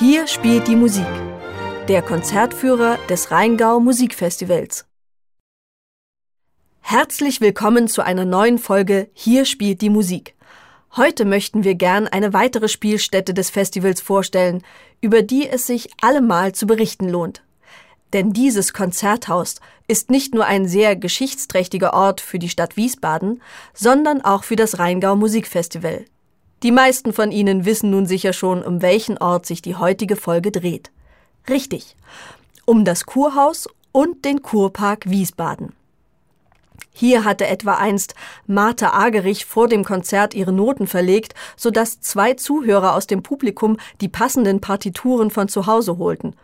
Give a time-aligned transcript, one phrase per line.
[0.00, 1.04] Hier spielt die Musik.
[1.86, 4.86] Der Konzertführer des Rheingau Musikfestivals.
[6.80, 10.34] Herzlich willkommen zu einer neuen Folge Hier spielt die Musik.
[10.96, 14.62] Heute möchten wir gern eine weitere Spielstätte des Festivals vorstellen,
[15.02, 17.42] über die es sich allemal zu berichten lohnt.
[18.14, 19.56] Denn dieses Konzerthaus
[19.86, 23.42] ist nicht nur ein sehr geschichtsträchtiger Ort für die Stadt Wiesbaden,
[23.74, 26.06] sondern auch für das Rheingau Musikfestival.
[26.62, 30.50] Die meisten von Ihnen wissen nun sicher schon, um welchen Ort sich die heutige Folge
[30.50, 30.90] dreht.
[31.48, 31.96] Richtig,
[32.66, 35.72] um das Kurhaus und den Kurpark Wiesbaden.
[36.92, 38.14] Hier hatte etwa einst
[38.46, 44.08] Martha Agerich vor dem Konzert ihre Noten verlegt, sodass zwei Zuhörer aus dem Publikum die
[44.08, 46.34] passenden Partituren von zu Hause holten.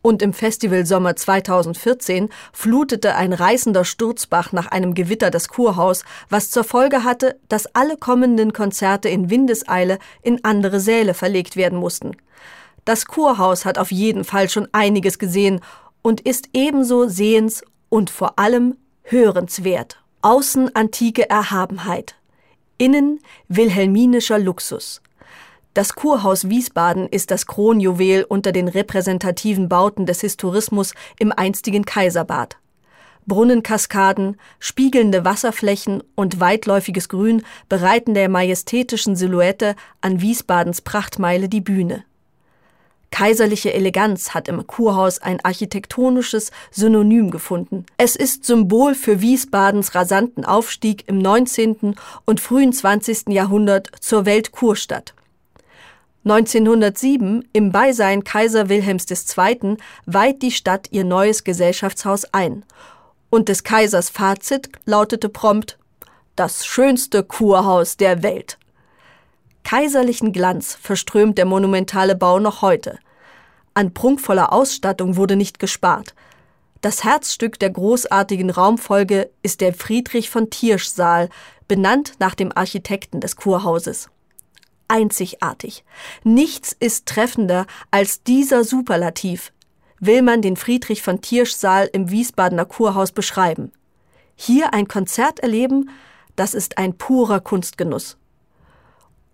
[0.00, 6.64] Und im Festivalsommer 2014 flutete ein reißender Sturzbach nach einem Gewitter das Kurhaus, was zur
[6.64, 12.16] Folge hatte, dass alle kommenden Konzerte in Windeseile in andere Säle verlegt werden mussten.
[12.84, 15.60] Das Kurhaus hat auf jeden Fall schon einiges gesehen
[16.02, 20.02] und ist ebenso sehens und vor allem hörenswert.
[20.22, 22.14] Außen antike Erhabenheit.
[22.78, 25.02] Innen wilhelminischer Luxus.
[25.78, 32.56] Das Kurhaus Wiesbaden ist das Kronjuwel unter den repräsentativen Bauten des Historismus im einstigen Kaiserbad.
[33.26, 42.02] Brunnenkaskaden, spiegelnde Wasserflächen und weitläufiges Grün bereiten der majestätischen Silhouette an Wiesbadens Prachtmeile die Bühne.
[43.12, 47.86] Kaiserliche Eleganz hat im Kurhaus ein architektonisches Synonym gefunden.
[47.98, 51.94] Es ist Symbol für Wiesbadens rasanten Aufstieg im 19.
[52.24, 53.28] und frühen 20.
[53.28, 55.14] Jahrhundert zur Weltkurstadt.
[56.30, 62.66] 1907, im Beisein Kaiser Wilhelms II., weiht die Stadt ihr neues Gesellschaftshaus ein.
[63.30, 65.78] Und des Kaisers Fazit lautete prompt:
[66.36, 68.58] Das schönste Kurhaus der Welt.
[69.64, 72.98] Kaiserlichen Glanz verströmt der monumentale Bau noch heute.
[73.72, 76.14] An prunkvoller Ausstattung wurde nicht gespart.
[76.82, 81.30] Das Herzstück der großartigen Raumfolge ist der Friedrich von Tiersch Saal,
[81.68, 84.10] benannt nach dem Architekten des Kurhauses
[84.88, 85.84] einzigartig.
[86.24, 89.52] Nichts ist treffender als dieser Superlativ,
[90.00, 93.72] will man den Friedrich von Tiersch Saal im Wiesbadener Kurhaus beschreiben.
[94.34, 95.90] Hier ein Konzert erleben,
[96.36, 98.16] das ist ein purer Kunstgenuss.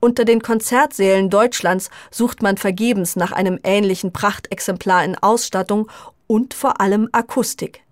[0.00, 5.90] Unter den Konzertsälen Deutschlands sucht man vergebens nach einem ähnlichen Prachtexemplar in Ausstattung
[6.26, 7.82] und vor allem Akustik.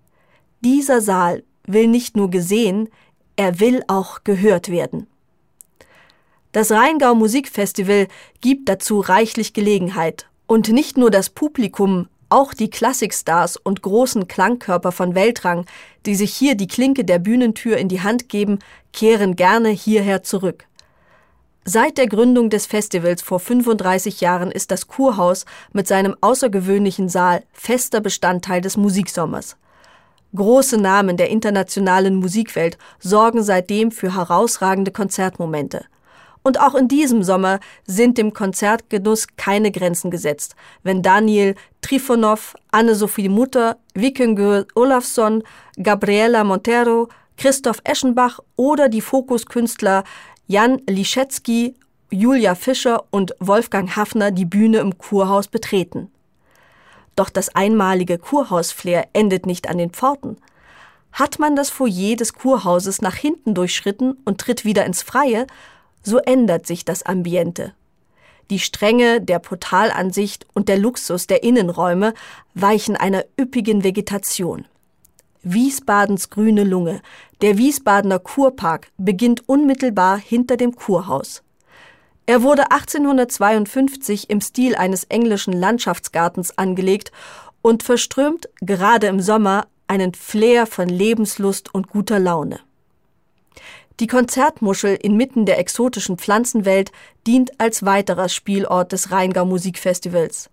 [0.61, 2.89] Dieser Saal will nicht nur gesehen,
[3.35, 5.07] er will auch gehört werden.
[6.51, 8.07] Das Rheingau Musikfestival
[8.41, 10.25] gibt dazu reichlich Gelegenheit.
[10.47, 15.67] Und nicht nur das Publikum, auch die Klassikstars und großen Klangkörper von Weltrang,
[16.07, 18.57] die sich hier die Klinke der Bühnentür in die Hand geben,
[18.93, 20.65] kehren gerne hierher zurück.
[21.65, 27.43] Seit der Gründung des Festivals vor 35 Jahren ist das Kurhaus mit seinem außergewöhnlichen Saal
[27.53, 29.55] fester Bestandteil des Musiksommers.
[30.35, 35.85] Große Namen der internationalen Musikwelt sorgen seitdem für herausragende Konzertmomente–
[36.43, 43.29] und auch in diesem Sommer sind dem Konzertgenuss keine Grenzen gesetzt, wenn Daniel Trifonov, Anne-Sophie
[43.29, 45.43] Mutter, Vikingür Olafsson,
[45.81, 50.03] Gabriela Montero, Christoph Eschenbach oder die Fokuskünstler
[50.47, 51.75] Jan Liszewski,
[52.11, 56.11] Julia Fischer und Wolfgang Hafner die Bühne im Kurhaus betreten.
[57.15, 60.37] Doch das einmalige Kurhausflair endet nicht an den Pforten.
[61.11, 65.45] Hat man das Foyer des Kurhauses nach hinten durchschritten und tritt wieder ins Freie,
[66.03, 67.73] so ändert sich das Ambiente.
[68.49, 72.13] Die Strenge der Portalansicht und der Luxus der Innenräume
[72.55, 74.65] weichen einer üppigen Vegetation.
[75.43, 77.01] Wiesbadens grüne Lunge,
[77.41, 81.43] der Wiesbadener Kurpark, beginnt unmittelbar hinter dem Kurhaus.
[82.25, 87.11] Er wurde 1852 im Stil eines englischen Landschaftsgartens angelegt
[87.61, 92.59] und verströmt gerade im Sommer einen Flair von Lebenslust und guter Laune.
[93.99, 96.93] Die Konzertmuschel inmitten der exotischen Pflanzenwelt
[97.27, 100.49] dient als weiterer Spielort des Rheingau Musikfestivals.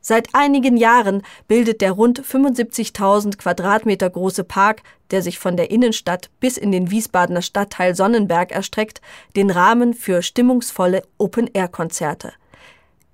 [0.00, 6.30] Seit einigen Jahren bildet der rund 75.000 Quadratmeter große Park, der sich von der Innenstadt
[6.38, 9.00] bis in den Wiesbadener Stadtteil Sonnenberg erstreckt,
[9.34, 12.34] den Rahmen für stimmungsvolle Open-Air-Konzerte.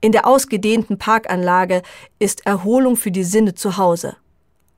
[0.03, 1.81] In der ausgedehnten Parkanlage
[2.19, 4.17] ist Erholung für die Sinne zu Hause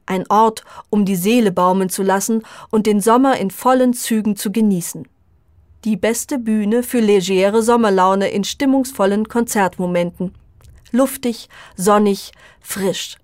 [0.07, 4.53] ein Ort, um die Seele baumeln zu lassen und den Sommer in vollen Zügen zu
[4.53, 5.09] genießen.
[5.85, 10.35] Die beste Bühne für legere Sommerlaune in stimmungsvollen Konzertmomenten.
[10.93, 13.17] Luftig, sonnig, frisch.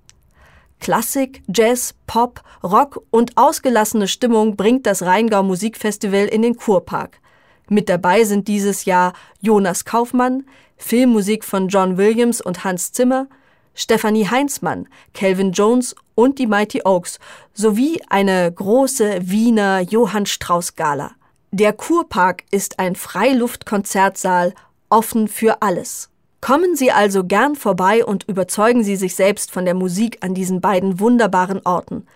[0.78, 7.20] Klassik, Jazz, Pop, Rock und ausgelassene Stimmung bringt das Rheingau Musikfestival in den Kurpark.
[7.68, 10.44] Mit dabei sind dieses Jahr Jonas Kaufmann,
[10.76, 13.26] Filmmusik von John Williams und Hans Zimmer–
[13.74, 17.18] Stephanie Heinzmann, Calvin Jones und die Mighty Oaks
[17.54, 21.12] sowie eine große Wiener Johann Strauss Gala.
[21.52, 24.54] Der Kurpark ist ein Freiluftkonzertsaal,
[24.88, 26.10] offen für alles.
[26.40, 30.60] Kommen Sie also gern vorbei und überzeugen Sie sich selbst von der Musik an diesen
[30.60, 32.06] beiden wunderbaren Orten.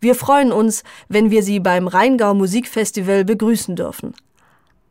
[0.00, 4.14] Wir freuen uns, wenn wir Sie beim Rheingau Musikfestival begrüßen dürfen.